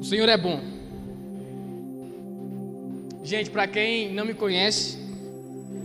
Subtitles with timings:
[0.00, 0.58] O Senhor é bom.
[3.22, 4.96] Gente, para quem não me conhece,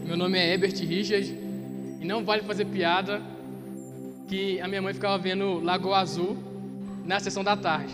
[0.05, 1.37] meu nome é Herbert Richard
[1.99, 3.21] e não vale fazer piada
[4.25, 6.37] que a minha mãe ficava vendo Lagoa Azul
[7.03, 7.93] na sessão da tarde.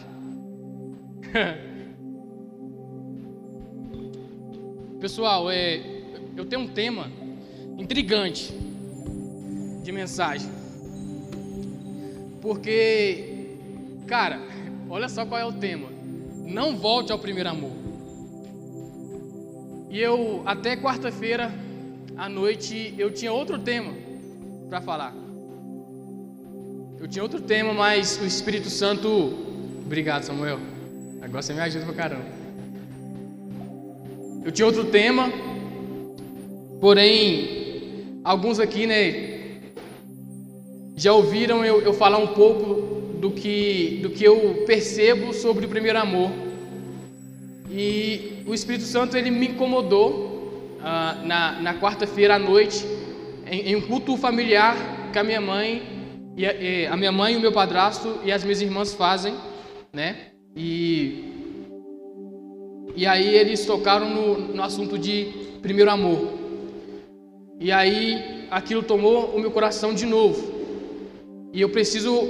[5.02, 5.82] Pessoal, é,
[6.38, 7.12] eu tenho um tema
[7.80, 8.54] intrigante
[9.84, 10.52] de mensagem.
[12.40, 13.58] Porque,
[14.06, 14.40] cara,
[14.88, 15.91] olha só qual é o tema.
[16.52, 17.72] Não volte ao primeiro amor.
[19.90, 21.50] E eu, até quarta-feira
[22.18, 23.94] à noite, eu tinha outro tema
[24.70, 25.16] para falar.
[27.00, 29.08] Eu tinha outro tema, mas o Espírito Santo.
[29.86, 30.60] Obrigado, Samuel.
[31.22, 32.26] Agora você me ajuda pra caramba.
[34.44, 35.32] Eu tinha outro tema,
[36.82, 39.62] porém, alguns aqui, né,
[40.98, 45.70] já ouviram eu, eu falar um pouco do que, do que eu percebo sobre o
[45.70, 46.51] primeiro amor.
[47.72, 52.86] E o Espírito Santo ele me incomodou ah, na, na quarta-feira à noite,
[53.50, 54.76] em, em, um culto familiar
[55.14, 55.82] que a minha mãe,
[56.36, 59.34] e a, e a minha mãe, o meu padrasto e as minhas irmãs fazem,
[59.94, 60.32] né?
[60.54, 61.24] E,
[62.94, 66.34] e aí eles tocaram no, no assunto de primeiro amor.
[67.58, 70.52] E aí aquilo tomou o meu coração de novo.
[71.54, 72.28] E eu preciso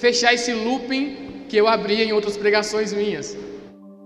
[0.00, 3.36] fechar esse looping que eu abri em outras pregações minhas,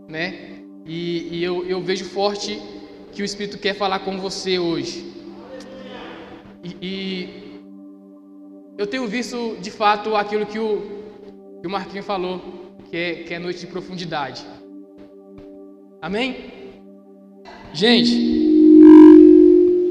[0.09, 0.56] né?
[0.87, 2.62] E, e eu, eu, vejo forte
[3.12, 5.12] que o Espírito quer falar com você hoje.
[6.62, 7.61] E, e
[8.79, 10.83] eu tenho visto de fato aquilo que o,
[11.61, 12.41] que o Marquinho falou,
[12.89, 14.47] que é, que é noite de profundidade.
[16.01, 16.53] Amém?
[17.73, 18.14] Gente,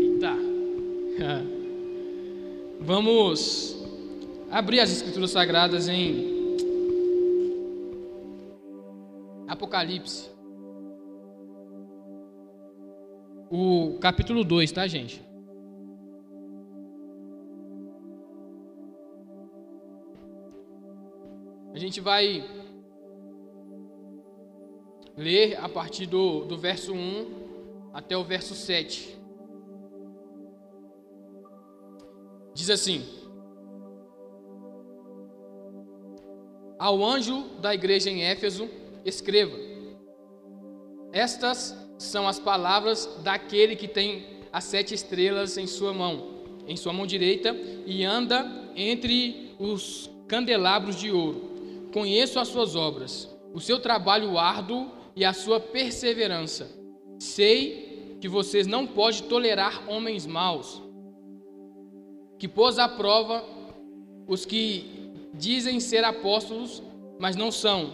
[0.01, 0.37] eita.
[2.79, 3.75] Vamos
[4.49, 6.35] abrir as Escrituras Sagradas em
[9.47, 10.34] Apocalipse.
[13.49, 15.23] O capítulo 2, tá, gente?
[21.73, 22.43] A gente vai
[25.15, 29.15] ler a partir do, do verso 1 até o verso 7.
[32.53, 33.03] Diz assim:
[36.79, 38.69] Ao anjo da igreja em Éfeso,
[39.03, 39.57] escreva:
[41.11, 46.35] Estas são as palavras daquele que tem as sete estrelas em sua mão,
[46.67, 51.89] em sua mão direita, e anda entre os candelabros de ouro.
[51.93, 56.69] Conheço as suas obras, o seu trabalho árduo e a sua perseverança.
[57.19, 60.81] Sei que vocês não podem tolerar homens maus,
[62.37, 63.43] que pôs à prova
[64.27, 66.81] os que dizem ser apóstolos,
[67.19, 67.93] mas não são,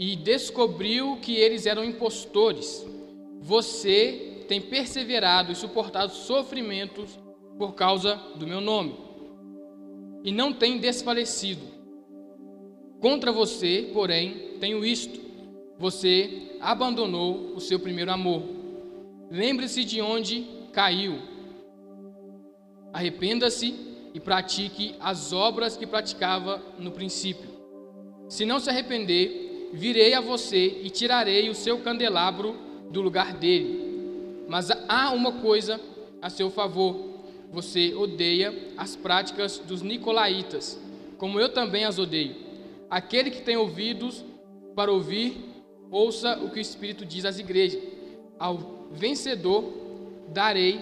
[0.00, 2.86] e descobriu que eles eram impostores.
[3.42, 7.20] Você tem perseverado e suportado sofrimentos
[7.58, 8.96] por causa do meu nome,
[10.24, 11.60] e não tem desfalecido.
[12.98, 15.20] Contra você, porém, tenho isto:
[15.78, 18.42] você abandonou o seu primeiro amor.
[19.30, 21.18] Lembre-se de onde caiu.
[22.90, 23.74] Arrependa-se
[24.14, 27.50] e pratique as obras que praticava no princípio.
[28.30, 32.56] Se não se arrepender, virei a você e tirarei o seu candelabro
[32.90, 34.44] do lugar dele.
[34.48, 35.80] Mas há uma coisa
[36.20, 36.96] a seu favor:
[37.50, 40.80] você odeia as práticas dos nicolaítas,
[41.18, 42.34] como eu também as odeio.
[42.88, 44.24] Aquele que tem ouvidos
[44.74, 45.36] para ouvir,
[45.90, 47.80] ouça o que o Espírito diz às igrejas.
[48.38, 49.72] Ao vencedor
[50.28, 50.80] darei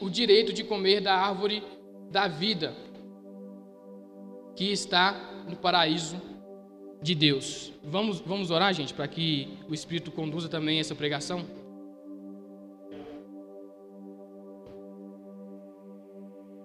[0.00, 1.62] o direito de comer da árvore
[2.10, 2.74] da vida
[4.54, 6.16] que está no paraíso
[7.04, 7.70] de Deus.
[7.84, 11.44] Vamos, vamos orar, gente, para que o Espírito conduza também essa pregação?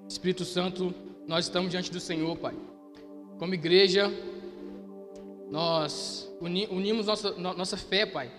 [0.07, 0.95] Espírito Santo,
[1.27, 2.55] nós estamos diante do Senhor, Pai.
[3.37, 4.09] Como igreja,
[5.51, 8.31] nós unimos nossa, nossa fé, Pai.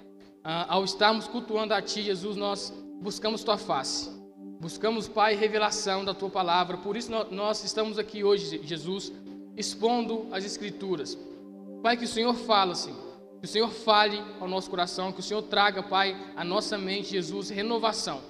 [0.43, 2.73] Ah, ao estarmos cultuando a Ti, Jesus, nós
[3.03, 4.09] buscamos Tua face.
[4.59, 6.79] Buscamos, Pai, revelação da Tua palavra.
[6.79, 9.13] Por isso nós estamos aqui hoje, Jesus,
[9.55, 11.19] expondo as Escrituras.
[11.83, 12.99] Pai, que o Senhor fala, Senhor.
[13.41, 15.13] Que o Senhor fale ao nosso coração.
[15.13, 18.21] Que o Senhor traga, Pai, à nossa mente, Jesus, renovação.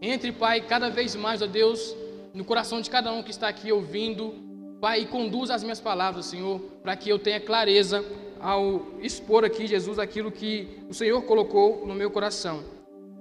[0.00, 1.94] Entre, Pai, cada vez mais, ó Deus,
[2.32, 4.34] no coração de cada um que está aqui ouvindo.
[4.80, 8.04] Pai, e conduza as minhas palavras, Senhor, para que eu tenha clareza
[8.40, 12.64] ao expor aqui, Jesus, aquilo que o Senhor colocou no meu coração.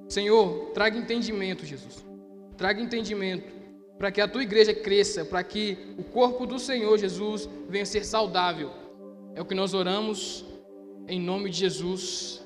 [0.07, 2.09] Senhor, traga entendimento, Jesus
[2.59, 3.49] traga entendimento,
[3.97, 7.85] para que a tua igreja cresça, para que o corpo do Senhor Jesus venha a
[7.85, 8.69] ser saudável.
[9.35, 10.45] É o que nós oramos
[11.07, 12.45] em nome de Jesus.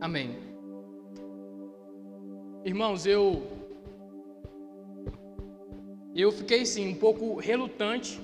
[0.00, 0.36] Amém.
[2.64, 3.42] Irmãos, eu
[6.14, 8.20] eu fiquei sim um pouco relutante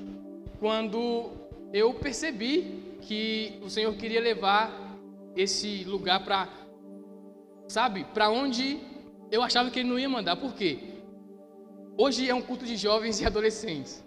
[0.58, 1.30] quando
[1.72, 4.98] eu percebi que o Senhor queria levar
[5.36, 6.48] esse lugar para
[7.68, 8.78] sabe, para onde
[9.30, 10.36] eu achava que ele não ia mandar.
[10.36, 10.78] Por quê?
[11.96, 14.04] Hoje é um culto de jovens e adolescentes,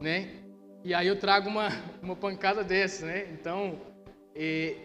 [0.00, 0.30] né?
[0.84, 1.68] E aí eu trago uma,
[2.02, 3.28] uma pancada dessa, né?
[3.32, 3.80] Então,
[4.34, 4.76] é,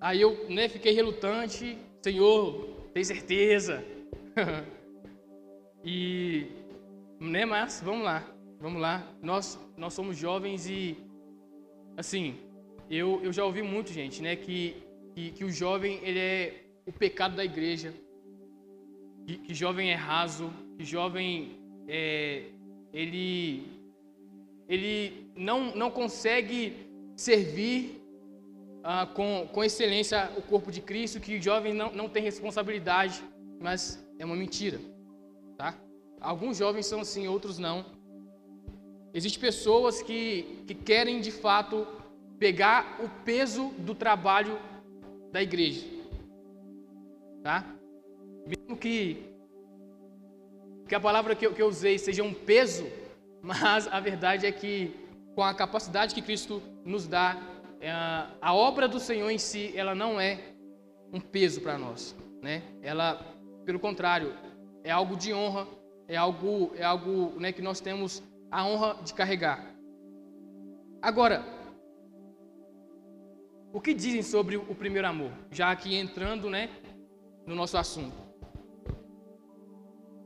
[0.00, 3.84] aí eu né, fiquei relutante, Senhor, tem certeza?
[5.84, 6.46] e,
[7.20, 8.28] né, mas vamos lá,
[8.60, 9.06] vamos lá.
[9.22, 10.96] Nós, nós somos jovens e,
[11.96, 12.36] assim,
[12.90, 14.76] eu, eu já ouvi muito, gente, né, que,
[15.14, 17.94] que, que o jovem, ele é o pecado da igreja,
[19.24, 21.56] que, que jovem é raso, que jovem
[21.86, 22.46] é,
[22.92, 23.79] ele,
[24.70, 28.00] ele não, não consegue servir
[28.84, 33.20] ah, com, com excelência o corpo de Cristo, que o jovem não, não tem responsabilidade,
[33.60, 34.80] mas é uma mentira.
[35.58, 35.76] Tá?
[36.20, 37.84] Alguns jovens são assim, outros não.
[39.12, 41.84] Existem pessoas que, que querem de fato
[42.38, 44.56] pegar o peso do trabalho
[45.32, 45.84] da igreja.
[47.42, 47.66] Tá?
[48.46, 49.24] Mesmo que,
[50.86, 52.86] que a palavra que eu, que eu usei seja um peso,
[53.42, 54.94] mas a verdade é que
[55.34, 57.40] com a capacidade que Cristo nos dá,
[57.80, 60.38] é, a obra do Senhor em si, ela não é
[61.12, 62.62] um peso para nós, né?
[62.82, 63.20] Ela,
[63.64, 64.34] pelo contrário,
[64.84, 65.66] é algo de honra,
[66.06, 69.74] é algo, é algo, né, que nós temos a honra de carregar.
[71.00, 71.44] Agora,
[73.72, 75.30] o que dizem sobre o primeiro amor?
[75.50, 76.68] Já aqui entrando, né,
[77.46, 78.16] no nosso assunto.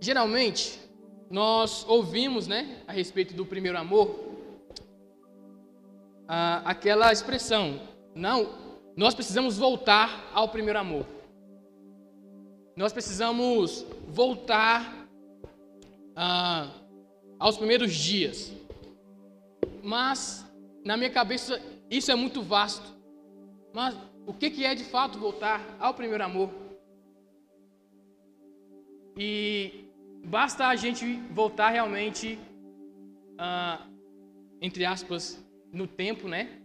[0.00, 0.80] Geralmente,
[1.30, 4.34] nós ouvimos, né, a respeito do primeiro amor,
[6.28, 7.80] ah, aquela expressão:
[8.14, 8.48] não,
[8.96, 11.06] nós precisamos voltar ao primeiro amor.
[12.76, 15.08] Nós precisamos voltar
[16.16, 16.70] ah,
[17.38, 18.52] aos primeiros dias.
[19.82, 20.44] Mas,
[20.84, 21.60] na minha cabeça,
[21.90, 22.94] isso é muito vasto.
[23.72, 23.96] Mas
[24.26, 26.50] o que é de fato voltar ao primeiro amor?
[29.16, 29.83] E
[30.24, 32.38] basta a gente voltar realmente,
[33.38, 33.86] ah,
[34.60, 36.60] entre aspas, no tempo, né?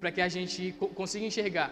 [0.00, 1.70] Para que a gente consiga enxergar.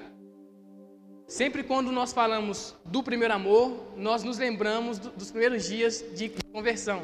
[1.26, 6.30] Sempre quando nós falamos do primeiro amor, nós nos lembramos do, dos primeiros dias de
[6.52, 7.02] conversão.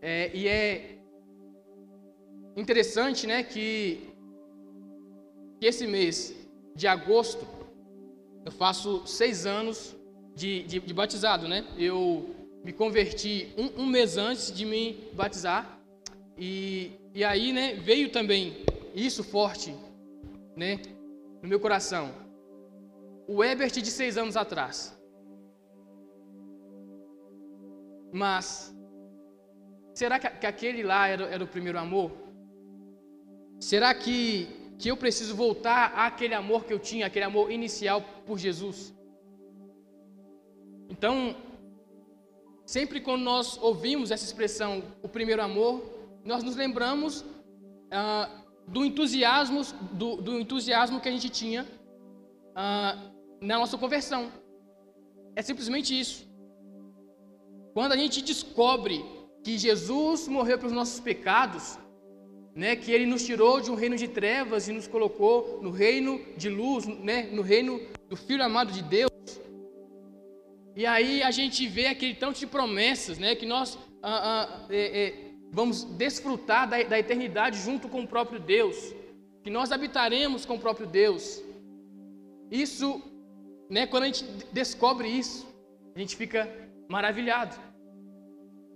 [0.00, 0.98] É, e é
[2.56, 4.10] interessante, né, que,
[5.60, 6.34] que esse mês
[6.74, 7.46] de agosto
[8.44, 9.96] eu faço seis anos
[10.34, 11.66] de, de, de batizado, né?
[11.76, 12.34] Eu
[12.68, 15.80] me converti um, um, mês antes de me batizar
[16.36, 18.62] e, e aí, né, veio também
[18.94, 19.74] isso forte,
[20.54, 20.78] né,
[21.40, 22.12] no meu coração.
[23.26, 24.94] O Ebert de seis anos atrás.
[28.12, 28.76] Mas,
[29.94, 32.12] será que, que aquele lá era, era, o primeiro amor?
[33.58, 34.46] Será que,
[34.78, 38.94] que eu preciso voltar àquele amor que eu tinha, aquele amor inicial por Jesus?
[40.90, 41.34] Então,
[42.74, 45.82] sempre quando nós ouvimos essa expressão, o primeiro amor,
[46.22, 47.24] nós nos lembramos
[47.90, 48.28] ah,
[48.66, 49.62] do entusiasmo,
[49.92, 51.66] do, do, entusiasmo que a gente tinha
[52.54, 52.94] ah,
[53.40, 54.30] na nossa conversão.
[55.34, 56.28] É simplesmente isso.
[57.72, 59.02] Quando a gente descobre
[59.42, 61.78] que Jesus morreu pelos nossos pecados,
[62.54, 66.20] né, que Ele nos tirou de um reino de trevas e nos colocou no reino
[66.36, 69.10] de luz, né, no reino do Filho amado de Deus.
[70.80, 74.82] E aí a gente vê aquele tanto de promessas, né, que nós ah, ah, é,
[75.02, 75.14] é,
[75.50, 78.76] vamos desfrutar da, da eternidade junto com o próprio Deus,
[79.42, 81.42] que nós habitaremos com o próprio Deus.
[82.48, 83.02] Isso,
[83.68, 85.52] né, quando a gente descobre isso,
[85.96, 86.48] a gente fica
[86.88, 87.56] maravilhado.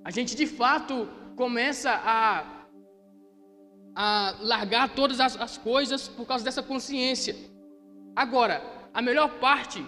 [0.04, 2.66] A gente de fato começa a,
[3.94, 7.36] a largar todas as, as coisas por causa dessa consciência.
[8.16, 8.60] Agora,
[8.92, 9.86] a melhor parte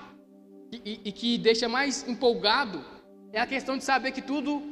[0.72, 2.84] e, e que deixa mais empolgado
[3.32, 4.62] é a questão de saber que tudo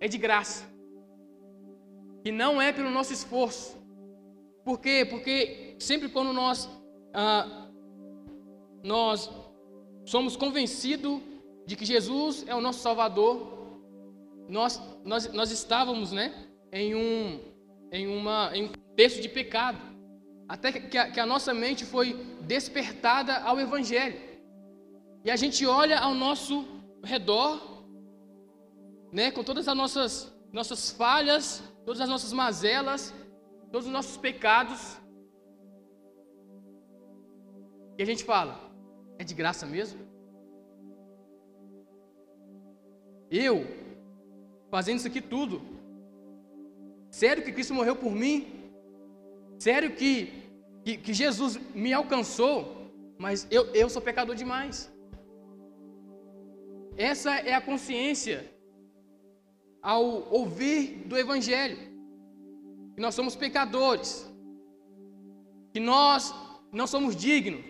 [0.00, 0.70] é de graça
[2.22, 3.76] que não é pelo nosso esforço.
[4.64, 5.06] Por quê?
[5.08, 6.68] Porque sempre quando nós,
[7.14, 7.68] ah,
[8.82, 9.30] nós
[10.04, 11.20] somos convencidos
[11.66, 13.80] de que Jesus é o nosso Salvador,
[14.48, 17.40] nós, nós, nós estávamos né, em, um,
[17.92, 19.78] em, uma, em um texto de pecado,
[20.48, 24.29] até que a, que a nossa mente foi despertada ao Evangelho.
[25.24, 26.66] E a gente olha ao nosso
[27.04, 27.84] redor,
[29.12, 33.12] né, com todas as nossas, nossas falhas, todas as nossas mazelas,
[33.70, 34.98] todos os nossos pecados.
[37.98, 38.58] E a gente fala:
[39.18, 40.00] é de graça mesmo?
[43.30, 43.66] Eu,
[44.70, 45.60] fazendo isso aqui tudo,
[47.10, 48.36] sério que Cristo morreu por mim?
[49.58, 50.32] Sério que,
[50.82, 52.54] que, que Jesus me alcançou?
[53.18, 54.90] Mas eu, eu sou pecador demais.
[56.96, 58.50] Essa é a consciência
[59.82, 61.78] ao ouvir do Evangelho.
[62.94, 64.30] Que nós somos pecadores.
[65.72, 66.34] Que nós
[66.72, 67.64] não somos dignos.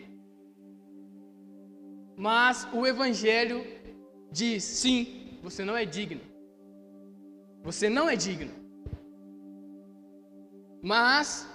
[2.16, 3.64] Mas o Evangelho
[4.30, 6.20] diz: sim, você não é digno.
[7.62, 8.52] Você não é digno.
[10.82, 11.48] Mas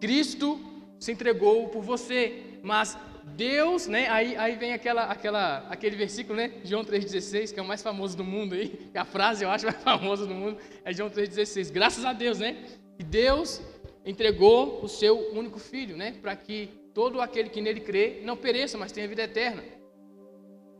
[0.00, 0.60] Cristo
[0.98, 2.60] se entregou por você.
[2.62, 2.96] Mas
[3.36, 4.08] Deus, né?
[4.08, 6.52] Aí, aí vem aquela, aquela, aquele versículo, né?
[6.64, 8.90] João 3,16, que é o mais famoso do mundo aí.
[8.94, 11.72] A frase eu acho mais famosa do mundo é João 3,16.
[11.72, 12.56] Graças a Deus, né?
[12.96, 13.60] Que Deus
[14.04, 16.16] entregou o seu único filho, né?
[16.20, 19.62] Para que todo aquele que nele crê não pereça, mas tenha vida eterna.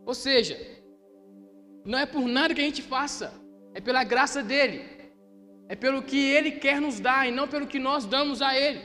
[0.05, 0.59] Ou seja,
[1.85, 3.33] não é por nada que a gente faça,
[3.73, 4.83] é pela graça dele,
[5.67, 8.81] é pelo que ele quer nos dar e não pelo que nós damos a ele.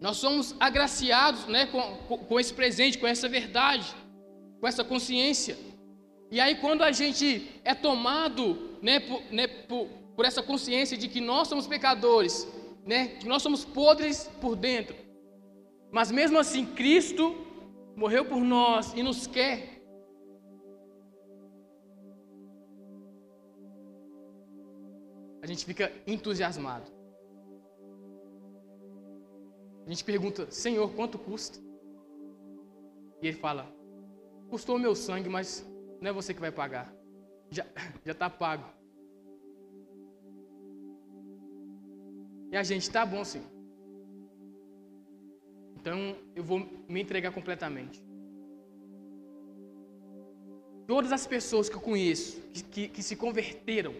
[0.00, 3.94] Nós somos agraciados né, com, com esse presente, com essa verdade,
[4.58, 5.58] com essa consciência.
[6.30, 11.06] E aí, quando a gente é tomado né, por, né, por, por essa consciência de
[11.06, 12.48] que nós somos pecadores,
[12.86, 14.96] né, que nós somos podres por dentro,
[15.92, 17.36] mas mesmo assim, Cristo
[17.94, 19.82] morreu por nós e nos quer.
[25.42, 26.99] A gente fica entusiasmado.
[29.90, 31.58] A gente pergunta, Senhor, quanto custa?
[33.20, 33.66] E ele fala,
[34.48, 35.68] custou meu sangue, mas
[36.00, 36.94] não é você que vai pagar.
[37.50, 37.66] Já
[38.06, 38.64] está pago.
[42.52, 43.48] E a gente, tá bom, Senhor.
[45.74, 48.00] Então eu vou me entregar completamente.
[50.86, 53.92] Todas as pessoas que eu conheço, que, que, que se converteram,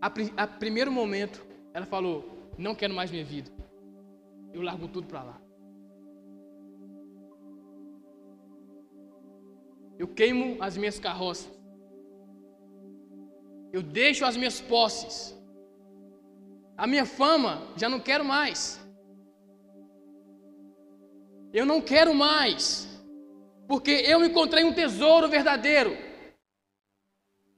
[0.00, 0.06] a,
[0.42, 1.44] a primeiro momento,
[1.74, 2.24] ela falou:
[2.56, 3.52] Não quero mais minha vida
[4.54, 5.40] eu largo tudo para lá.
[9.98, 11.50] Eu queimo as minhas carroças.
[13.72, 15.16] Eu deixo as minhas posses.
[16.76, 18.80] A minha fama já não quero mais.
[21.52, 22.88] Eu não quero mais.
[23.66, 25.96] Porque eu encontrei um tesouro verdadeiro.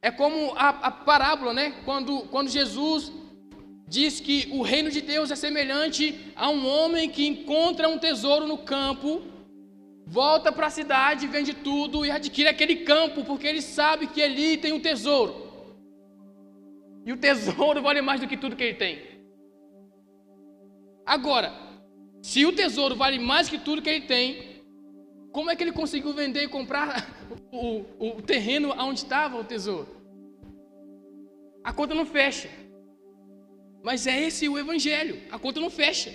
[0.01, 1.83] É como a, a parábola, né?
[1.85, 3.13] Quando, quando Jesus
[3.87, 8.47] diz que o reino de Deus é semelhante a um homem que encontra um tesouro
[8.47, 9.23] no campo,
[10.05, 14.57] volta para a cidade, vende tudo e adquire aquele campo, porque ele sabe que ali
[14.57, 15.47] tem um tesouro.
[17.05, 18.99] E o tesouro vale mais do que tudo que ele tem.
[21.05, 21.53] Agora,
[22.21, 24.57] se o tesouro vale mais que tudo que ele tem,
[25.31, 27.09] como é que ele conseguiu vender e comprar
[27.53, 29.95] o, o, o terreno onde estava o tesouro?
[31.63, 32.49] A conta não fecha.
[33.87, 35.17] Mas é esse o evangelho.
[35.31, 36.13] A conta não fecha.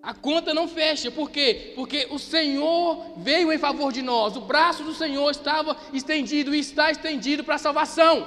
[0.00, 1.10] A conta não fecha.
[1.10, 1.72] Por quê?
[1.74, 4.36] Porque o Senhor veio em favor de nós.
[4.36, 8.24] O braço do Senhor estava estendido e está estendido para a salvação.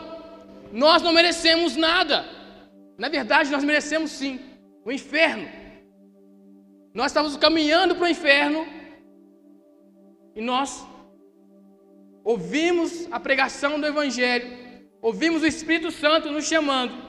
[0.74, 2.26] Nós não merecemos nada.
[2.98, 4.38] Na verdade, nós merecemos sim
[4.84, 5.48] o inferno.
[6.94, 8.68] Nós estávamos caminhando para o inferno
[10.36, 10.86] e nós
[12.22, 14.58] ouvimos a pregação do Evangelho,
[15.02, 17.09] ouvimos o Espírito Santo nos chamando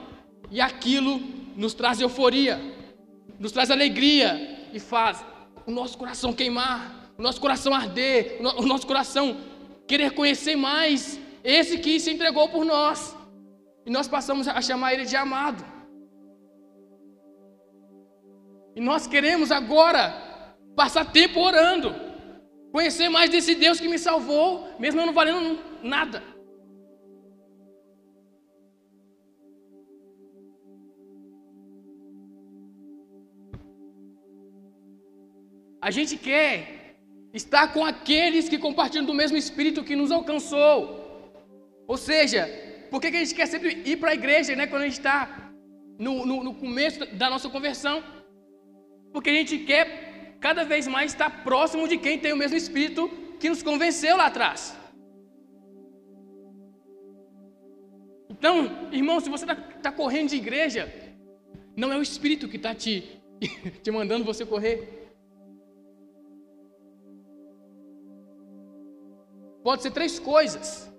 [0.51, 1.19] e aquilo
[1.55, 2.59] nos traz euforia,
[3.39, 5.23] nos traz alegria e faz
[5.65, 9.37] o nosso coração queimar, o nosso coração arder, o nosso coração
[9.87, 13.15] querer conhecer mais esse que se entregou por nós.
[13.85, 15.63] E nós passamos a chamar ele de amado.
[18.75, 20.03] E nós queremos agora
[20.75, 21.93] passar tempo orando,
[22.71, 26.23] conhecer mais desse Deus que me salvou, mesmo eu não valendo nada.
[35.81, 36.95] A gente quer
[37.33, 40.79] estar com aqueles que compartilham do mesmo Espírito que nos alcançou.
[41.87, 42.47] Ou seja,
[42.91, 44.67] por que, a gente quer sempre ir para a igreja, né?
[44.67, 45.51] Quando a gente está
[45.97, 48.03] no, no, no começo da nossa conversão?
[49.11, 53.09] Porque a gente quer cada vez mais estar próximo de quem tem o mesmo Espírito
[53.39, 54.77] que nos convenceu lá atrás.
[58.29, 60.91] Então, irmão, se você está tá correndo de igreja,
[61.75, 63.19] não é o Espírito que está te,
[63.81, 65.00] te mandando você correr.
[69.63, 70.91] Pode ser três coisas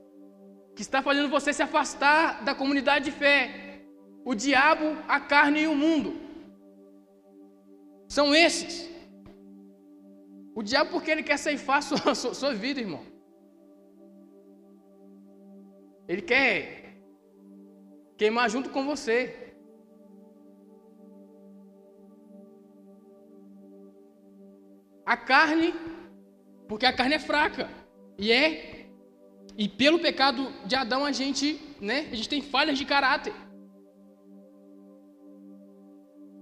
[0.77, 3.39] que está fazendo você se afastar da comunidade de fé:
[4.25, 6.11] o diabo, a carne e o mundo.
[8.09, 8.75] São esses.
[10.55, 13.03] O diabo, porque ele quer ceifar a sua, sua, sua vida, irmão.
[16.07, 16.57] Ele quer
[18.17, 19.19] queimar junto com você.
[25.05, 25.75] A carne,
[26.69, 27.69] porque a carne é fraca.
[28.19, 28.87] E é.
[29.57, 32.09] E pelo pecado de Adão a gente, né?
[32.11, 33.35] A gente tem falhas de caráter.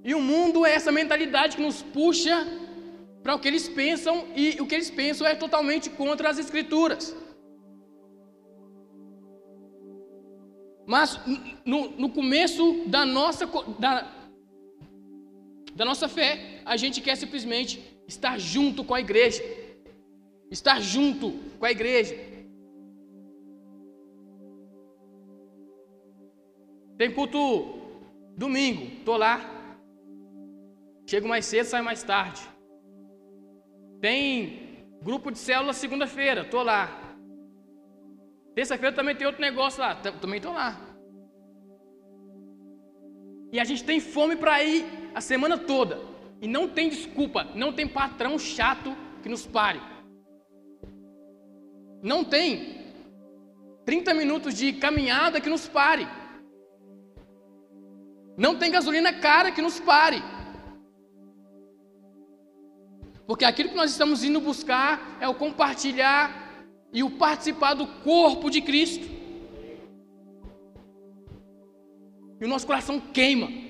[0.04, 2.46] E o mundo é essa mentalidade que nos puxa
[3.22, 7.14] para o que eles pensam e o que eles pensam é totalmente contra as escrituras.
[10.86, 11.20] Mas
[11.64, 13.46] no, no começo da nossa,
[13.78, 14.10] da,
[15.74, 19.42] da nossa fé, a gente quer simplesmente estar junto com a igreja.
[20.50, 22.14] Estar junto com a igreja.
[26.99, 27.78] Tem culto
[28.37, 29.40] domingo, estou lá.
[31.09, 32.42] Chego mais cedo, saio mais tarde.
[34.00, 37.16] Tem grupo de célula segunda-feira, estou lá.
[38.54, 40.78] Terça-feira também tem outro negócio lá, também estou lá.
[43.52, 46.00] E a gente tem fome para ir a semana toda.
[46.40, 49.80] E não tem desculpa, não tem patrão chato que nos pare.
[52.02, 52.80] Não tem
[53.85, 56.07] 30 minutos de caminhada que nos pare.
[58.37, 60.23] Não tem gasolina cara que nos pare.
[63.26, 68.50] Porque aquilo que nós estamos indo buscar é o compartilhar e o participar do corpo
[68.50, 69.07] de Cristo.
[72.40, 73.69] E o nosso coração queima.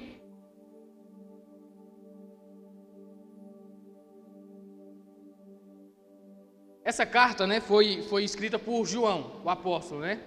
[6.85, 10.21] Essa carta, né, foi, foi escrita por João, o apóstolo, né?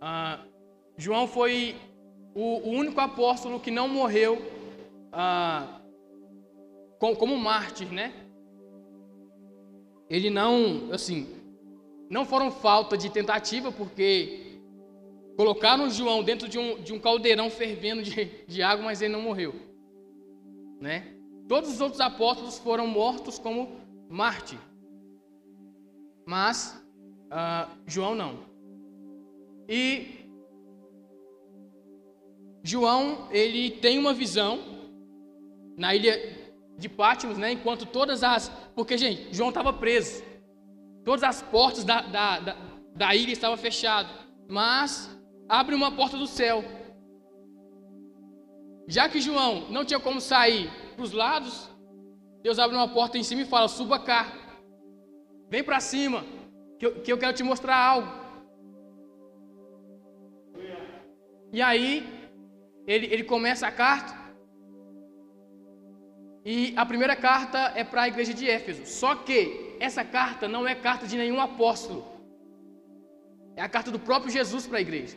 [0.00, 0.44] Ah,
[0.96, 1.74] João foi
[2.34, 4.38] o, o, único apóstolo que não morreu
[5.10, 5.80] ah,
[6.98, 8.12] como, como mártir, né?
[10.10, 11.26] Ele não, assim,
[12.10, 14.60] não foram falta de tentativa, porque
[15.36, 19.22] colocaram João dentro de um, de um caldeirão fervendo de, de água, mas ele não
[19.22, 19.54] morreu,
[20.80, 21.14] né?
[21.48, 24.58] Todos os outros apóstolos foram mortos como mártir,
[26.26, 26.82] mas
[27.26, 28.38] uh, João não.
[29.68, 30.24] E
[32.62, 34.58] João, ele tem uma visão
[35.76, 36.18] na ilha
[36.78, 37.52] de Pátimos, né?
[37.52, 38.48] Enquanto todas as.
[38.74, 40.22] Porque, gente, João estava preso.
[41.04, 42.56] Todas as portas da, da, da,
[42.94, 44.10] da ilha estavam fechadas.
[44.48, 45.10] Mas
[45.48, 46.64] abre uma porta do céu.
[48.88, 51.68] Já que João não tinha como sair para os lados,
[52.42, 54.43] Deus abre uma porta em cima e fala: suba cá.
[55.48, 56.24] Vem para cima,
[56.78, 58.24] que eu, que eu quero te mostrar algo.
[61.52, 62.04] E aí,
[62.86, 64.12] ele, ele começa a carta.
[66.44, 68.84] E a primeira carta é para a igreja de Éfeso.
[68.84, 72.04] Só que essa carta não é carta de nenhum apóstolo.
[73.56, 75.16] É a carta do próprio Jesus para a igreja.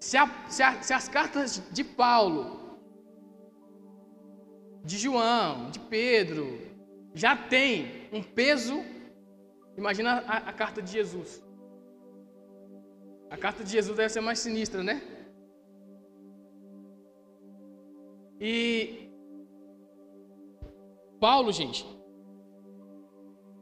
[0.00, 2.78] Se, a, se, a, se, as cartas de Paulo,
[4.82, 6.58] de João, de Pedro,
[7.14, 8.82] já tem um peso,
[9.76, 11.42] imagina a, a carta de Jesus.
[13.30, 15.00] A carta de Jesus deve ser mais sinistra, né?
[18.40, 19.08] E
[21.20, 21.86] Paulo, gente,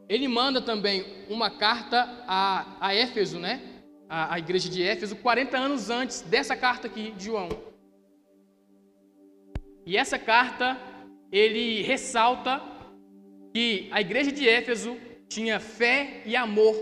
[0.09, 3.83] ele manda também uma carta a, a Éfeso, né?
[4.09, 7.49] A, a igreja de Éfeso, 40 anos antes dessa carta aqui de João.
[9.85, 10.79] E essa carta,
[11.31, 12.63] ele ressalta
[13.59, 14.97] que a igreja de Éfeso
[15.29, 16.77] tinha fé e amor.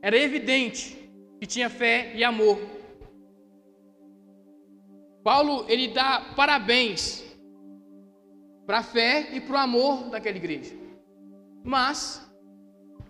[0.00, 0.96] Era evidente
[1.40, 2.60] que tinha fé e amor.
[5.24, 7.24] Paulo, ele dá parabéns
[8.64, 10.72] para a fé e para o amor daquela igreja.
[11.64, 12.24] Mas,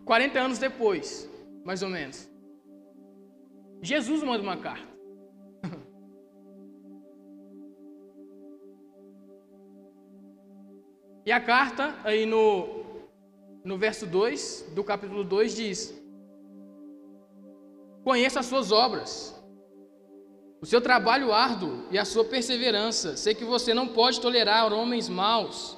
[0.07, 1.29] 40 anos depois,
[1.67, 2.27] mais ou menos,
[3.83, 4.94] Jesus manda uma carta.
[11.27, 12.85] E a carta, aí no,
[13.65, 16.03] no verso 2 do capítulo 2, diz:
[18.03, 19.35] Conheça as suas obras
[20.65, 23.19] o seu trabalho árduo e a sua perseverança.
[23.19, 25.77] Sei que você não pode tolerar homens maus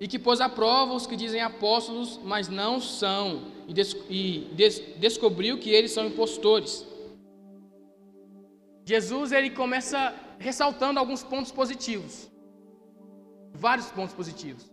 [0.00, 4.48] e que pôs à prova os que dizem apóstolos, mas não são, e, des e
[4.54, 6.86] des descobriu que eles são impostores.
[8.86, 12.29] Jesus ele começa ressaltando alguns pontos positivos,
[13.52, 14.70] vários pontos positivos.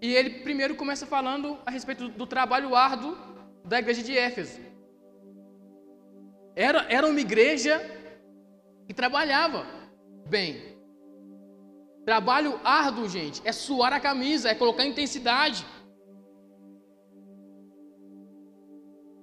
[0.00, 3.16] E ele primeiro começa falando a respeito do trabalho árduo
[3.64, 4.60] da igreja de Éfeso.
[6.54, 7.80] Era, era uma igreja
[8.86, 9.66] que trabalhava
[10.28, 10.74] bem.
[12.04, 15.64] Trabalho árduo, gente, é suar a camisa, é colocar intensidade.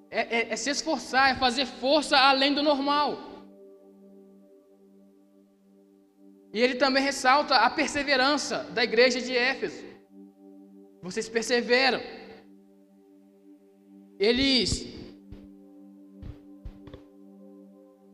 [0.10, 3.31] É, é, é, se esforçar, é fazer força além do normal.
[6.54, 9.84] E ele também ressalta a perseverança da igreja de Éfeso.
[11.02, 12.02] Vocês perseveram.
[14.20, 14.70] Eles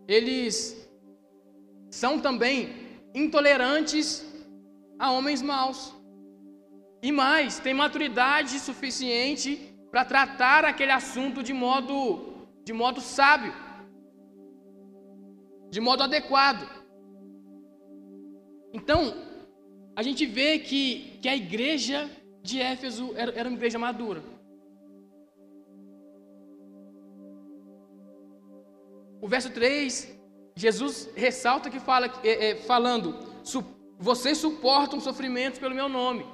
[0.07, 0.55] eles
[1.89, 2.57] são também
[3.13, 4.25] intolerantes
[4.97, 5.93] a homens maus.
[7.01, 13.53] E mais, tem maturidade suficiente para tratar aquele assunto de modo de modo sábio,
[15.69, 16.76] de modo adequado.
[18.73, 19.13] Então,
[19.95, 22.09] a gente vê que, que a igreja
[22.41, 24.23] de Éfeso era, era uma igreja madura.
[29.21, 30.15] O verso 3,
[30.55, 33.15] Jesus ressalta que fala, é, é, falando,
[33.97, 36.25] vocês suportam sofrimentos pelo meu nome.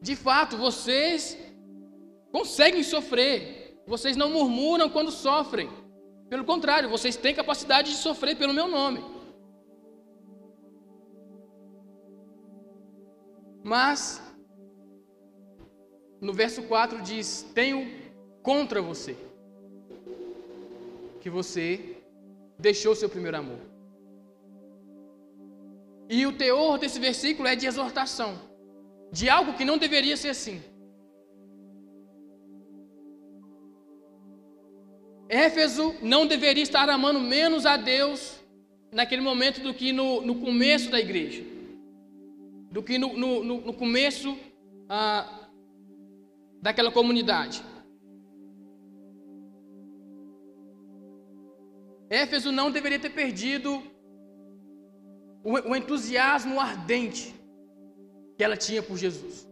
[0.00, 1.38] De fato, vocês
[2.30, 3.80] conseguem sofrer.
[3.86, 5.70] Vocês não murmuram quando sofrem.
[6.28, 9.11] Pelo contrário, vocês têm capacidade de sofrer pelo meu nome.
[13.62, 14.20] Mas,
[16.20, 17.90] no verso 4 diz: Tenho
[18.42, 19.16] contra você
[21.20, 21.96] que você
[22.58, 23.60] deixou seu primeiro amor.
[26.08, 28.38] E o teor desse versículo é de exortação,
[29.12, 30.60] de algo que não deveria ser assim.
[35.28, 38.38] Éfeso não deveria estar amando menos a Deus
[38.92, 41.42] naquele momento do que no, no começo da igreja,
[42.72, 44.36] do que no, no, no começo
[44.88, 45.50] ah,
[46.60, 47.62] daquela comunidade.
[52.08, 53.82] Éfeso não deveria ter perdido
[55.44, 57.34] o, o entusiasmo ardente
[58.36, 59.46] que ela tinha por Jesus.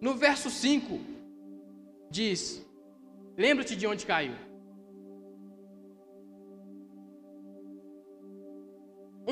[0.00, 0.98] No verso 5,
[2.10, 2.64] diz:
[3.36, 4.49] Lembra-te de onde caiu.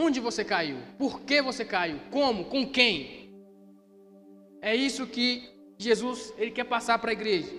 [0.04, 0.78] Onde você caiu?
[0.96, 1.98] Por que você caiu?
[2.10, 2.44] Como?
[2.44, 2.96] Com quem?
[4.60, 7.52] É isso que Jesus ele quer passar para a igreja.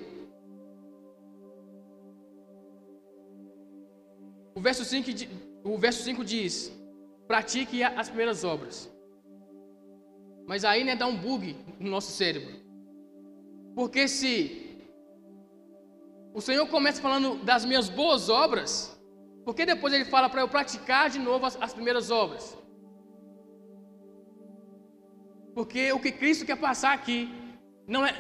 [4.56, 5.10] O verso 5
[5.64, 6.72] o verso 5 diz:
[7.28, 8.90] pratique as primeiras obras.
[10.48, 12.56] Mas aí né, dá um bug no nosso cérebro.
[13.76, 14.36] Porque se
[16.34, 18.99] o Senhor começa falando das minhas boas obras,
[19.50, 22.56] por que depois ele fala para eu praticar de novo as, as primeiras obras?
[25.56, 27.28] Porque o que Cristo quer passar aqui
[27.88, 28.16] não é,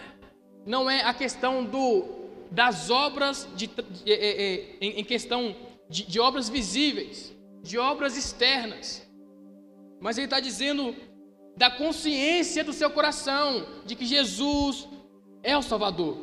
[0.65, 2.03] não é a questão do,
[2.49, 5.55] das obras de, de, de, de em, em questão
[5.87, 9.07] de obras visíveis, de obras externas,
[10.01, 10.95] mas ele está dizendo
[11.55, 14.87] da consciência do seu coração de que Jesus
[15.43, 16.17] é o Salvador,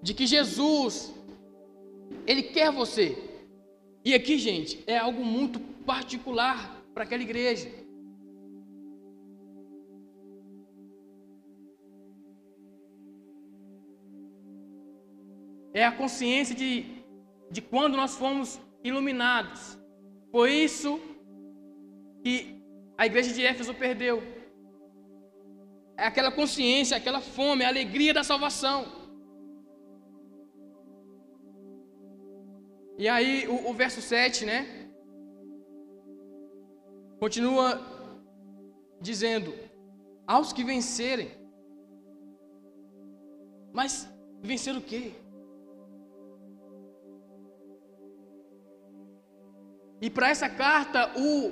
[0.00, 1.12] de que Jesus,
[2.26, 3.16] Ele quer você.
[4.04, 7.70] E aqui, gente, é algo muito particular para aquela igreja.
[15.72, 16.94] É a consciência de
[17.54, 19.78] de quando nós fomos iluminados.
[20.32, 21.00] Foi isso
[22.22, 22.60] que
[22.98, 24.16] a igreja de Éfeso perdeu.
[25.96, 29.03] É aquela consciência, aquela fome, a alegria da salvação.
[32.96, 34.90] E aí o, o verso 7, né?
[37.18, 37.80] Continua
[39.00, 39.54] dizendo:
[40.26, 41.30] aos que vencerem.
[43.72, 44.08] Mas
[44.40, 45.12] vencer o quê?
[50.00, 51.50] E para essa carta, o,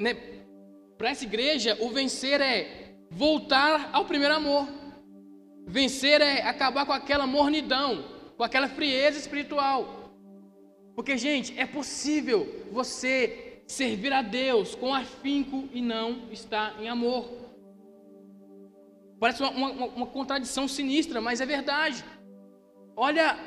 [0.00, 0.14] né,
[0.96, 4.66] para essa igreja, o vencer é voltar ao primeiro amor.
[5.66, 8.04] Vencer é acabar com aquela mornidão,
[8.36, 10.01] com aquela frieza espiritual.
[10.94, 17.30] Porque, gente, é possível você servir a Deus com afinco e não estar em amor.
[19.18, 22.04] Parece uma, uma, uma contradição sinistra, mas é verdade.
[22.96, 23.38] Olha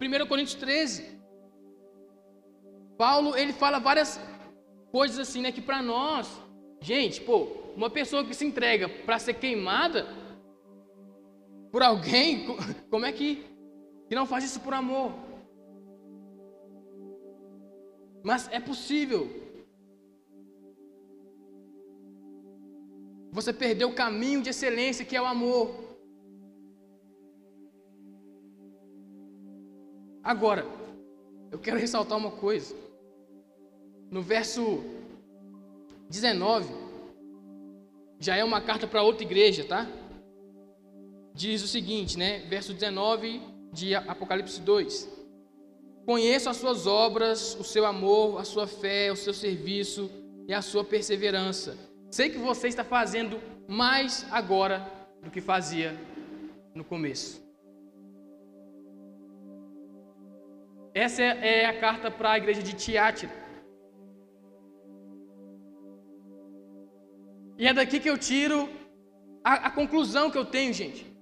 [0.00, 1.18] 1 Coríntios 13.
[2.98, 4.20] Paulo, ele fala várias
[4.90, 6.28] coisas assim, né, que para nós,
[6.80, 10.06] gente, pô, uma pessoa que se entrega para ser queimada
[11.72, 12.46] por alguém,
[12.90, 13.44] como é que,
[14.08, 15.12] que não faz isso por amor?
[18.24, 19.22] Mas é possível.
[23.30, 25.66] Você perdeu o caminho de excelência que é o amor.
[30.22, 30.64] Agora,
[31.52, 32.74] eu quero ressaltar uma coisa.
[34.10, 34.62] no verso
[36.08, 36.72] 19,
[38.20, 39.88] já é uma carta para outra igreja, tá?
[41.34, 42.40] Diz o seguinte, né?
[42.48, 45.13] Verso 19 de Apocalipse 2.
[46.04, 50.10] Conheço as suas obras, o seu amor, a sua fé, o seu serviço
[50.46, 51.78] e a sua perseverança.
[52.10, 54.86] Sei que você está fazendo mais agora
[55.22, 55.98] do que fazia
[56.74, 57.42] no começo.
[60.92, 63.32] Essa é, é a carta para a igreja de Tiátira.
[67.58, 68.68] E é daqui que eu tiro
[69.42, 71.13] a, a conclusão que eu tenho, gente.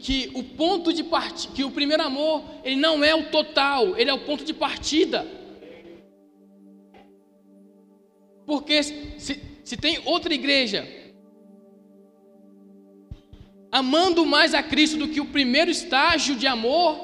[0.00, 4.10] Que, o ponto de partida, que o primeiro amor, ele não é o total, ele
[4.10, 5.26] é o ponto de partida.
[8.46, 10.88] Porque se, se tem outra igreja
[13.70, 16.98] amando mais a Cristo do que o primeiro estágio de amor,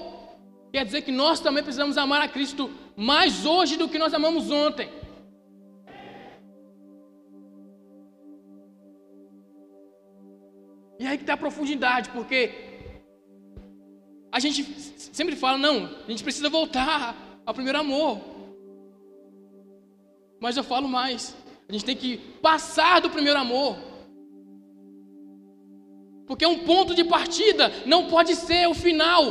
[0.73, 4.51] quer dizer que nós também precisamos amar a Cristo mais hoje do que nós amamos
[4.51, 4.89] ontem.
[11.07, 12.51] E aí que está a profundidade, porque
[14.33, 14.65] a gente
[15.19, 17.15] sempre fala, não, a gente precisa voltar
[17.47, 18.21] ao primeiro amor.
[20.41, 21.37] Mas eu falo mais,
[21.69, 23.77] a gente tem que passar do primeiro amor.
[26.27, 29.23] Porque é um ponto de partida, não pode ser o final.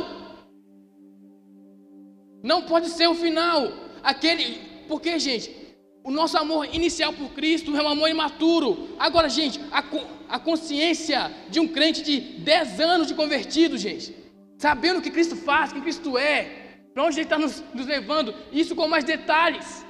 [2.42, 3.70] Não pode ser o final.
[4.02, 5.54] Aquele, porque, gente,
[6.02, 8.96] o nosso amor inicial por Cristo é um amor imaturo.
[8.98, 9.82] Agora, gente, a,
[10.28, 14.14] a consciência de um crente de 10 anos de convertido, gente,
[14.58, 18.34] sabendo o que Cristo faz, quem Cristo é, para onde Ele está nos, nos, levando,
[18.52, 19.84] isso com mais detalhes.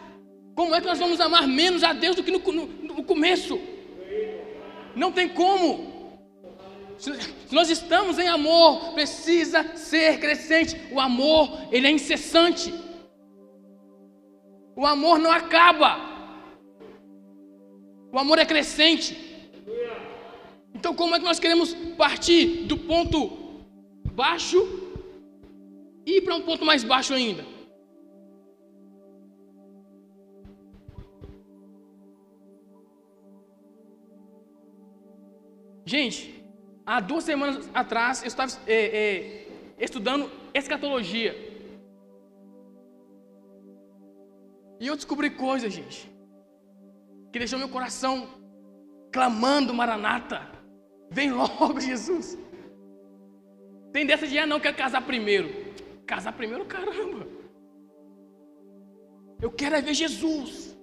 [0.55, 3.61] Como é que nós vamos amar menos a Deus do que no, no, no começo?
[4.94, 6.18] Não tem como.
[6.99, 10.81] Se nós estamos em amor, precisa ser crescente.
[10.90, 12.72] O amor, ele é incessante.
[14.75, 16.01] O amor não acaba.
[18.11, 19.36] O amor é crescente.
[20.87, 23.18] Então, como é que nós queremos partir do ponto
[24.12, 24.57] baixo
[26.07, 27.44] e ir para um ponto mais baixo ainda?
[35.85, 36.40] Gente,
[36.87, 39.49] há duas semanas atrás eu estava é, é,
[39.81, 41.35] estudando escatologia.
[44.79, 46.09] E eu descobri coisas, gente,
[47.33, 48.29] que deixou meu coração
[49.11, 50.55] clamando Maranata.
[51.11, 52.38] Vem logo, Jesus.
[53.92, 55.49] Tem dessa de, ah, não, quero casar primeiro.
[56.07, 57.27] Casar primeiro, caramba.
[59.40, 60.77] Eu quero é ver Jesus.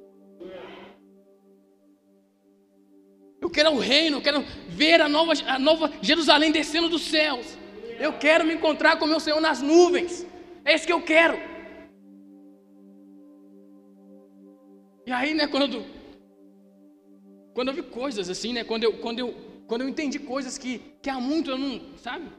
[3.41, 7.57] Eu quero o reino, eu quero ver a nova, a nova Jerusalém descendo dos céus.
[7.99, 10.25] Eu quero me encontrar com meu Senhor nas nuvens.
[10.63, 11.37] É isso que eu quero.
[15.05, 15.85] E aí, né, quando,
[17.53, 20.77] quando eu vi coisas assim, né, quando eu, quando eu quando eu entendi coisas que,
[21.01, 22.29] que há muito eu não, sabe?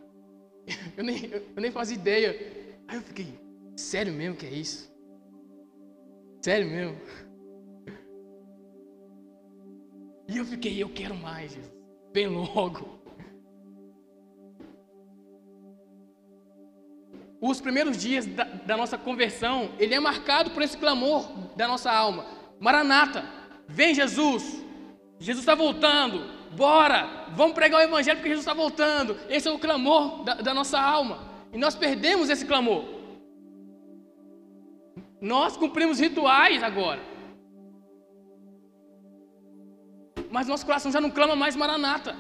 [0.97, 2.31] Eu nem, eu nem fazia ideia.
[2.87, 3.27] Aí eu fiquei,
[3.77, 4.88] sério mesmo que é isso?
[6.40, 6.97] Sério mesmo?
[10.29, 11.75] E eu fiquei, eu quero mais, Jesus.
[12.14, 13.01] Vem logo.
[17.40, 21.90] Os primeiros dias da, da nossa conversão, ele é marcado por esse clamor da nossa
[21.90, 22.25] alma.
[22.61, 23.25] Maranata,
[23.66, 24.64] vem Jesus.
[25.18, 26.43] Jesus está voltando.
[26.57, 29.17] Bora, vamos pregar o Evangelho porque Jesus está voltando.
[29.29, 31.19] Esse é o clamor da, da nossa alma.
[31.53, 32.85] E nós perdemos esse clamor.
[35.21, 37.01] Nós cumprimos rituais agora.
[40.31, 42.17] Mas nosso coração já não clama mais Maranata.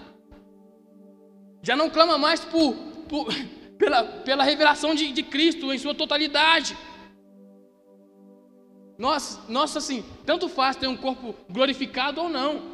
[1.62, 2.74] Já não clama mais por,
[3.08, 3.26] por
[3.78, 6.76] pela, pela revelação de, de Cristo em sua totalidade.
[8.96, 12.73] Nós, nós, assim, tanto faz ter um corpo glorificado ou não.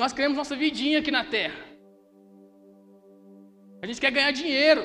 [0.00, 1.60] Nós queremos nossa vidinha aqui na terra.
[3.82, 4.82] A gente quer ganhar dinheiro.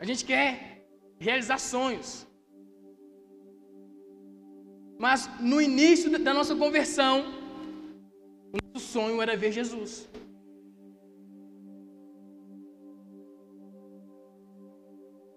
[0.00, 0.48] A gente quer
[1.26, 2.10] realizar sonhos.
[4.98, 5.20] Mas
[5.52, 7.16] no início da nossa conversão,
[8.54, 9.92] o nosso sonho era ver Jesus.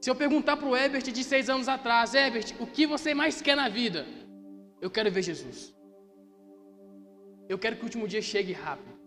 [0.01, 3.41] Se eu perguntar para o Ebert de seis anos atrás, Ebert, o que você mais
[3.41, 4.05] quer na vida?
[4.79, 5.75] Eu quero ver Jesus.
[7.49, 8.97] Eu quero que o último dia chegue rápido.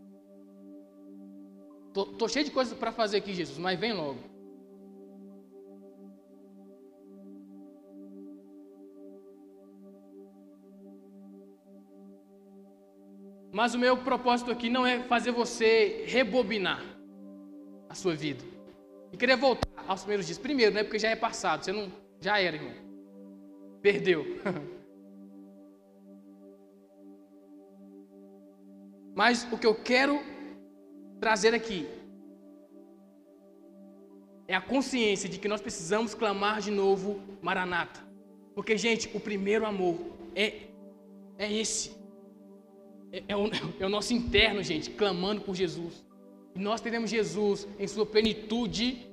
[1.95, 4.19] Tô, tô cheio de coisas para fazer aqui, Jesus, mas vem logo.
[13.51, 16.83] Mas o meu propósito aqui não é fazer você rebobinar
[17.89, 18.43] a sua vida.
[19.13, 20.38] E queria voltar aos primeiros dias.
[20.38, 20.83] Primeiro, né?
[20.83, 21.64] Porque já é passado.
[21.64, 21.92] Você não.
[22.21, 22.75] Já era, irmão.
[23.81, 24.25] Perdeu.
[29.14, 30.21] Mas o que eu quero
[31.21, 31.87] trazer aqui
[34.49, 38.01] é a consciência de que nós precisamos clamar de novo Maranata.
[38.55, 39.99] Porque, gente, o primeiro amor
[40.35, 40.68] é,
[41.38, 41.97] é esse.
[43.11, 46.05] É, é, o, é o nosso interno, gente, clamando por Jesus.
[46.55, 49.11] E nós teremos Jesus em sua plenitude.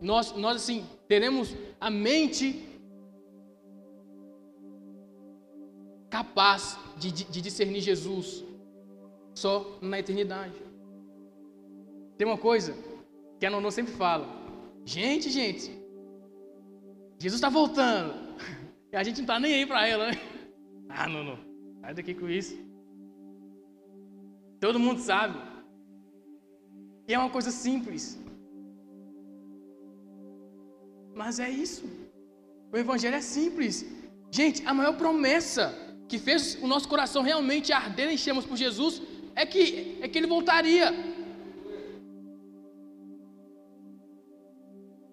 [0.00, 2.64] Nós, nós assim, teremos a mente
[6.10, 8.44] capaz de, de, de discernir Jesus
[9.34, 10.54] só na eternidade.
[12.16, 12.74] Tem uma coisa
[13.38, 14.26] que a Nono sempre fala:
[14.84, 15.70] gente, gente,
[17.18, 18.26] Jesus está voltando.
[18.92, 20.12] E a gente não está nem aí para ela, né?
[20.88, 21.36] Ah, Nono,
[21.80, 22.56] sai daqui com isso.
[24.60, 25.36] Todo mundo sabe.
[27.08, 28.18] E é uma coisa simples.
[31.20, 31.84] Mas é isso.
[32.72, 33.74] O Evangelho é simples.
[34.30, 35.64] Gente, a maior promessa
[36.10, 39.00] que fez o nosso coração realmente arder em chamas por Jesus
[39.34, 40.88] é que, é que ele voltaria.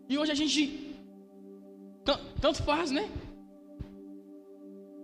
[0.09, 0.61] E hoje a gente
[2.41, 3.09] tanto faz, né?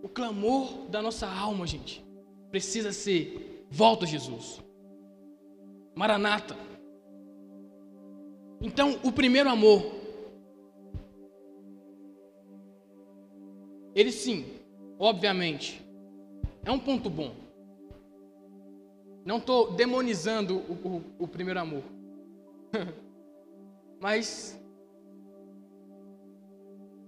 [0.04, 2.04] O clamor da nossa alma, gente,
[2.52, 4.62] precisa ser: volta, Jesus.
[5.96, 6.58] Maranata.
[8.62, 9.99] Então, o primeiro amor,
[13.96, 14.46] ele sim,
[14.98, 15.84] obviamente,
[16.64, 17.36] é um ponto bom.
[19.26, 21.84] Não estou demonizando o, o, o primeiro amor.
[24.00, 24.60] Mas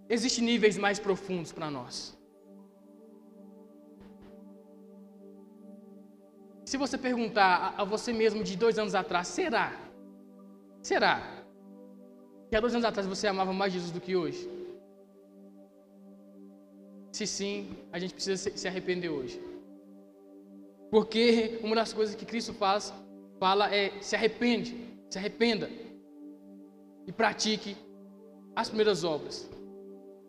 [0.10, 2.18] existem níveis mais profundos para nós.
[6.66, 9.78] Se você perguntar a, a, você mesmo de dois anos atrás, será?
[10.82, 11.44] Será?
[12.50, 14.61] Que há dois anos atrás você amava mais Jesus do que hoje?
[17.12, 19.40] Se sim, a gente precisa se, arrepender hoje.
[20.90, 22.94] Porque uma das coisas que Cristo faz,
[23.40, 24.76] fala é se arrepende,
[25.10, 25.70] se arrependa
[27.06, 27.76] e pratique
[28.56, 29.50] as primeiras obras.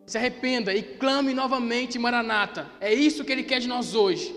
[0.05, 2.69] Se arrependa e clame novamente Maranata.
[2.81, 4.33] É isso que Ele quer de nós hoje.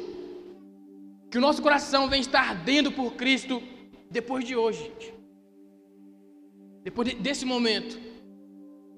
[1.31, 3.61] Que o nosso coração venha estar ardendo por Cristo
[4.09, 4.93] depois de hoje.
[6.85, 8.06] Depois desse momento.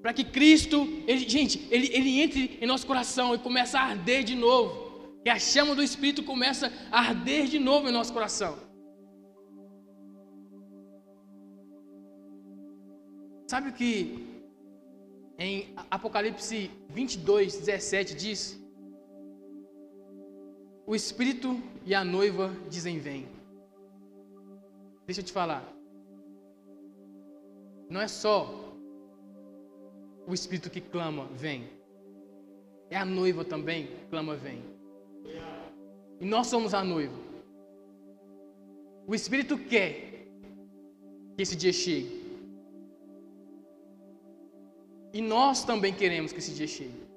[0.01, 4.23] Para que Cristo, ele, gente, ele, ele entre em nosso coração e comece a arder
[4.23, 4.89] de novo.
[5.25, 8.57] E a chama do Espírito começa a arder de novo em nosso coração.
[13.47, 14.25] Sabe o que
[15.37, 18.59] em Apocalipse 22, 17 diz?
[20.85, 23.27] O Espírito e a noiva dizem: Vem.
[25.05, 25.63] Deixa eu te falar.
[27.89, 28.68] Não é só
[30.29, 31.67] o Espírito que clama, vem.
[32.91, 34.63] É a noiva também que clama, vem.
[36.19, 37.17] E nós somos a noiva.
[39.07, 40.27] O Espírito quer
[41.35, 42.19] que esse dia chegue.
[45.11, 47.09] E nós também queremos que esse dia chegue.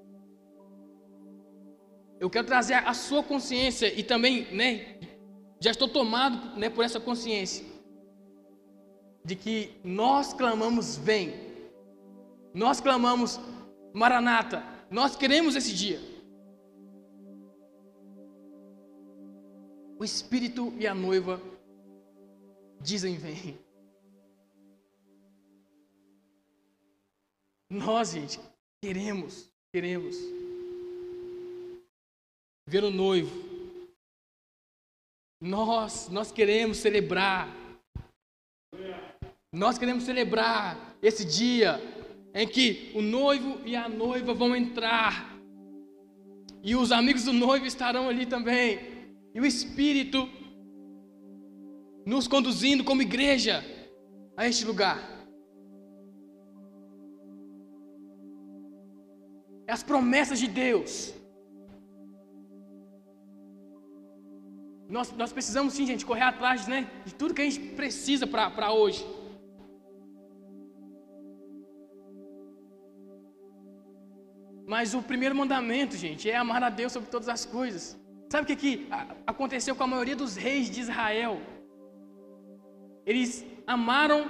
[2.18, 4.98] Eu quero trazer a sua consciência e também, né,
[5.61, 7.66] já estou tomado, né, por essa consciência
[9.22, 11.51] de que nós clamamos vem.
[12.54, 13.38] Nós clamamos
[13.94, 14.62] Maranata.
[14.90, 16.00] Nós queremos esse dia.
[19.98, 21.40] O Espírito e a noiva
[22.80, 23.58] dizem: Vem.
[27.70, 28.38] Nós, gente,
[28.82, 30.16] queremos, queremos
[32.66, 33.32] ver o noivo.
[35.40, 37.48] Nós, nós queremos celebrar.
[39.50, 41.80] Nós queremos celebrar esse dia
[42.34, 45.36] em que o noivo e a noiva vão entrar.
[46.62, 48.92] E os amigos do noivo estarão ali também
[49.35, 50.28] e o Espírito
[52.04, 53.64] nos conduzindo como igreja
[54.37, 54.98] a este lugar.
[59.66, 61.14] É as promessas de Deus.
[64.88, 68.72] Nós, nós precisamos sim, gente, correr atrás né, de tudo que a gente precisa para
[68.72, 69.02] hoje.
[74.73, 77.85] Mas o primeiro mandamento, gente, é amar a Deus sobre todas as coisas.
[78.31, 78.88] Sabe o que, que
[79.27, 81.35] aconteceu com a maioria dos reis de Israel?
[83.04, 84.20] Eles amaram,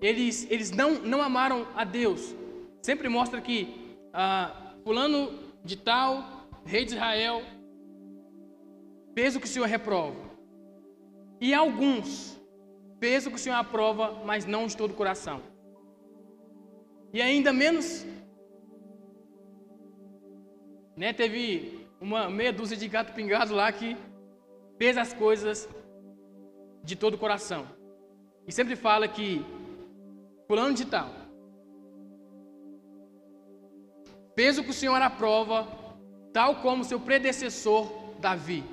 [0.00, 2.34] eles, eles não, não amaram a Deus.
[2.80, 3.58] Sempre mostra que
[4.14, 5.20] ah, fulano
[5.62, 7.42] de tal, rei de Israel,
[9.14, 10.16] fez o que o Senhor reprova.
[11.38, 12.40] E alguns
[12.98, 15.42] peso que o Senhor aprova, mas não de todo o coração.
[17.12, 18.06] E ainda menos,
[20.96, 23.96] né, teve uma meia dúzia de gato pingado lá que
[24.78, 25.68] fez as coisas
[26.82, 27.66] de todo o coração.
[28.46, 29.44] E sempre fala que
[30.46, 31.22] fulano de tal
[34.34, 35.68] fez o que o Senhor aprova,
[36.32, 38.64] tal como seu predecessor Davi,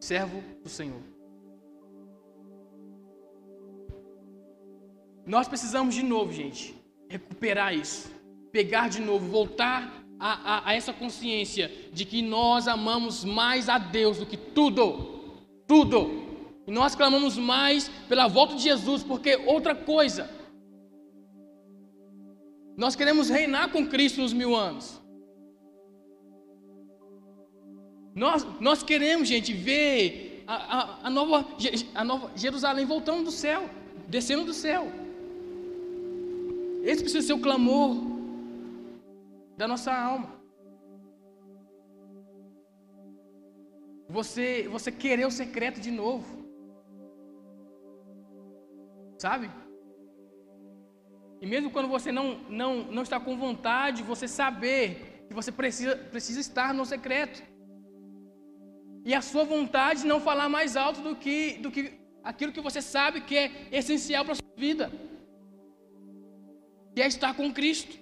[0.00, 1.02] servo do Senhor.
[5.26, 6.74] Nós precisamos de novo, gente,
[7.08, 8.10] recuperar isso,
[8.50, 13.78] pegar de novo, voltar a, a, a, essa consciência de que nós amamos mais a
[13.78, 16.26] Deus do que tudo, tudo.
[16.66, 20.28] E nós clamamos mais pela volta de Jesus, porque outra coisa,
[22.76, 25.00] nós queremos reinar com Cristo nos mil anos.
[28.14, 31.46] Nós, nós queremos, gente, ver a, a, a, nova,
[31.94, 33.70] a nova Jerusalém voltando do céu,
[34.08, 34.90] descendo do céu.
[36.82, 38.07] Esse precisa ser o clamor
[39.60, 40.28] da nossa alma.
[44.16, 46.30] Você, você querer o secreto de novo.
[49.24, 49.50] Sabe?
[51.42, 52.26] E mesmo quando você não,
[52.60, 57.42] não, não está com vontade, você saber que você precisa, precisa estar no secreto.
[59.04, 61.82] E a sua vontade não falar mais alto do que, do que
[62.22, 64.90] aquilo que você sabe que é essencial para a sua vida
[66.94, 67.96] que é estar com Cristo,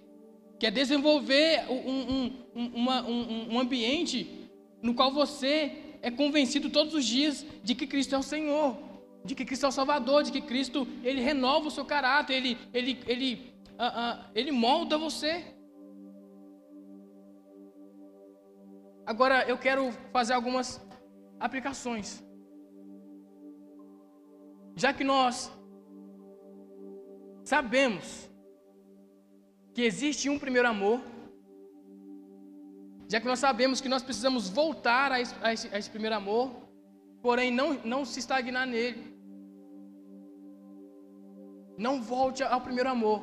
[0.59, 4.49] que é desenvolver um, um, uma, um, um ambiente
[4.83, 8.77] no qual você é convencido todos os dias de que Cristo é o Senhor,
[9.25, 12.59] de que Cristo é o Salvador, de que Cristo ele renova o seu caráter, ele,
[12.73, 15.45] ele, ele, uh, uh, ele molda você.
[19.05, 20.81] Agora eu quero fazer algumas
[21.39, 22.25] aplicações.
[24.75, 25.51] Já que nós
[27.45, 28.29] sabemos
[29.77, 30.99] que existe um primeiro amor,
[33.11, 36.16] já que nós sabemos que nós precisamos voltar a esse, a esse, a esse primeiro
[36.16, 36.47] amor,
[37.20, 39.03] porém não, não se estagnar nele.
[41.77, 43.20] Não volte ao primeiro amor,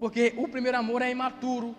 [0.00, 1.70] porque o primeiro amor é imaturo.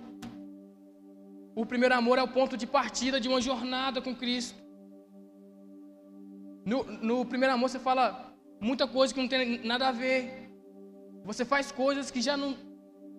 [1.61, 4.57] O primeiro amor é o ponto de partida de uma jornada com Cristo.
[6.65, 10.49] No, no primeiro amor você fala muita coisa que não tem nada a ver.
[11.25, 12.55] Você faz coisas que já não,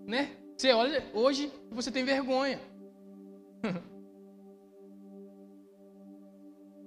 [0.06, 0.36] né?
[0.56, 2.60] Você olha hoje e você tem vergonha.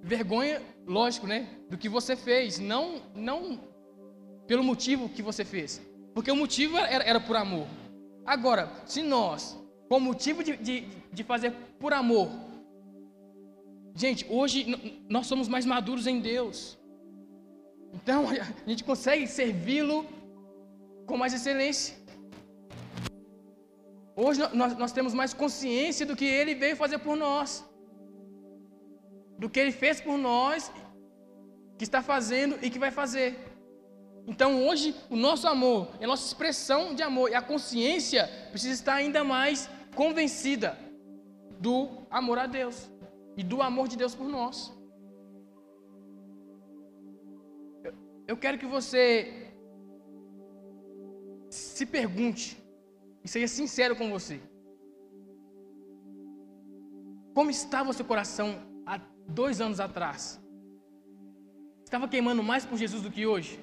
[0.02, 1.48] vergonha, lógico, né?
[1.68, 3.58] Do que você fez, não, não
[4.46, 5.80] pelo motivo que você fez,
[6.14, 7.66] porque o motivo era, era por amor.
[8.24, 9.58] Agora, se nós,
[9.88, 12.28] com o motivo de, de, de fazer por amor,
[13.94, 16.78] gente, hoje nós somos mais maduros em Deus,
[17.94, 20.06] então a gente consegue servi-lo
[21.06, 22.03] com mais excelência.
[24.16, 27.64] Hoje nós, nós temos mais consciência do que Ele veio fazer por nós,
[29.38, 30.70] do que Ele fez por nós,
[31.76, 33.36] que está fazendo e que vai fazer.
[34.26, 38.94] Então hoje o nosso amor, a nossa expressão de amor e a consciência precisa estar
[38.94, 40.78] ainda mais convencida
[41.58, 42.90] do amor a Deus
[43.36, 44.72] e do amor de Deus por nós.
[48.26, 49.50] Eu quero que você
[51.50, 52.63] se pergunte
[53.24, 54.38] e seja sincero com você.
[57.34, 58.48] Como estava o seu coração
[58.86, 60.40] há dois anos atrás?
[61.82, 63.58] Estava queimando mais por Jesus do que hoje?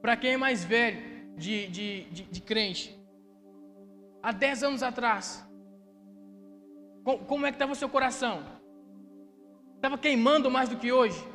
[0.00, 1.00] Para quem é mais velho
[1.36, 2.98] de, de, de, de, crente,
[4.22, 5.46] há dez anos atrás,
[7.26, 8.42] como é que estava o seu coração?
[9.76, 11.31] Estava queimando mais do que hoje?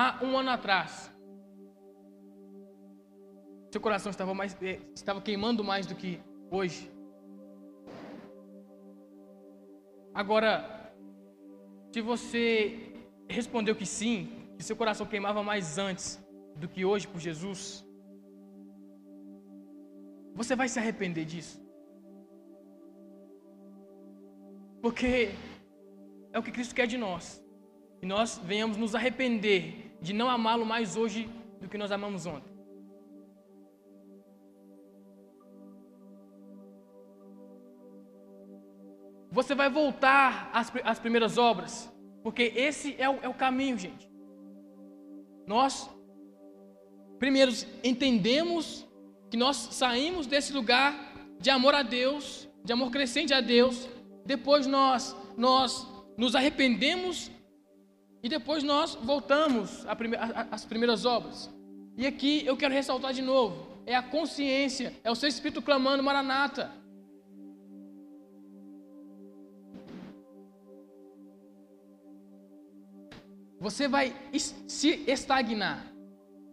[0.00, 1.12] Há um ano atrás,
[3.72, 6.20] seu coração estava, mais, eh, estava queimando mais do que
[6.58, 6.82] hoje.
[10.14, 10.50] Agora,
[11.92, 12.92] se você
[13.28, 14.16] respondeu que sim,
[14.56, 16.06] que seu coração queimava mais antes
[16.54, 17.60] do que hoje por Jesus,
[20.40, 21.60] você vai se arrepender disso.
[24.80, 25.30] Porque
[26.32, 27.44] é o que Cristo quer de nós.
[27.98, 31.28] Que nós venhamos nos arrepender de não amá-lo mais hoje
[31.60, 32.52] do que nós amamos ontem.
[39.30, 41.92] Você vai voltar às, às primeiras obras,
[42.22, 44.10] porque esse é o, é o caminho, gente.
[45.46, 45.88] Nós,
[47.18, 47.52] primeiro,
[47.84, 48.86] entendemos
[49.30, 50.94] que nós saímos desse lugar
[51.38, 53.88] de amor a Deus, de amor crescente a Deus,
[54.24, 55.86] depois nós nós
[56.16, 57.30] nos arrependemos
[58.22, 59.84] e depois nós voltamos
[60.50, 61.50] às primeiras obras.
[61.96, 66.02] E aqui eu quero ressaltar de novo: é a consciência, é o seu espírito clamando,
[66.02, 66.70] Maranata.
[73.60, 74.14] Você vai
[74.68, 75.84] se estagnar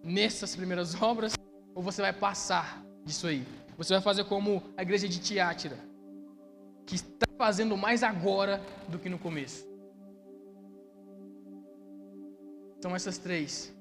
[0.04, 1.34] nessas primeiras obras
[1.76, 3.46] ou você vai passar disso aí?
[3.78, 5.78] Você vai fazer como a igreja de Tiátira,
[6.86, 9.75] que está fazendo mais agora do que no começo.
[12.86, 13.74] São essas três,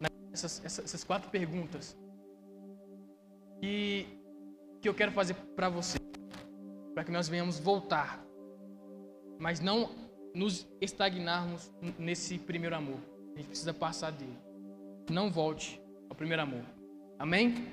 [0.00, 1.94] né, essas, essas quatro perguntas
[3.60, 4.06] e
[4.80, 5.98] que eu quero fazer para você,
[6.94, 8.24] para que nós venhamos voltar,
[9.38, 9.90] mas não
[10.34, 12.96] nos estagnarmos nesse primeiro amor.
[13.34, 14.38] A gente precisa passar dele.
[15.10, 15.78] Não volte
[16.08, 16.64] ao primeiro amor.
[17.18, 17.68] Amém?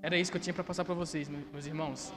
[0.00, 2.12] Era isso que eu tinha para passar para vocês, meus irmãos.